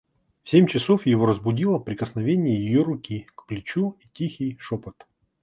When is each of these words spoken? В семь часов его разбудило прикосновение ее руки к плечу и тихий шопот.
В 0.43 0.49
семь 0.49 0.65
часов 0.65 1.05
его 1.05 1.27
разбудило 1.27 1.77
прикосновение 1.77 2.57
ее 2.57 2.81
руки 2.81 3.27
к 3.35 3.45
плечу 3.45 3.99
и 4.03 4.07
тихий 4.13 4.57
шопот. 4.59 5.05